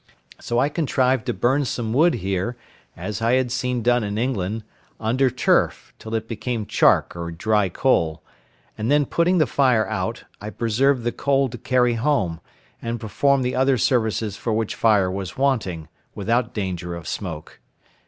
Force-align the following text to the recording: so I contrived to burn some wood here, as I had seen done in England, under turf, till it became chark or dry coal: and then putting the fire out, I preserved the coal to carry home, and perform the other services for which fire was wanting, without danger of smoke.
so 0.39 0.57
I 0.57 0.67
contrived 0.67 1.27
to 1.27 1.31
burn 1.35 1.63
some 1.63 1.93
wood 1.93 2.15
here, 2.15 2.57
as 2.97 3.21
I 3.21 3.33
had 3.33 3.51
seen 3.51 3.83
done 3.83 4.03
in 4.03 4.17
England, 4.17 4.63
under 4.99 5.29
turf, 5.29 5.93
till 5.99 6.15
it 6.15 6.27
became 6.27 6.65
chark 6.65 7.15
or 7.15 7.29
dry 7.31 7.69
coal: 7.69 8.23
and 8.75 8.89
then 8.89 9.05
putting 9.05 9.37
the 9.37 9.45
fire 9.45 9.87
out, 9.87 10.23
I 10.41 10.49
preserved 10.49 11.03
the 11.03 11.11
coal 11.11 11.49
to 11.49 11.57
carry 11.59 11.93
home, 11.93 12.41
and 12.81 12.99
perform 12.99 13.43
the 13.43 13.53
other 13.55 13.77
services 13.77 14.35
for 14.35 14.51
which 14.53 14.73
fire 14.73 15.11
was 15.11 15.37
wanting, 15.37 15.87
without 16.15 16.51
danger 16.51 16.95
of 16.95 17.07
smoke. 17.07 17.59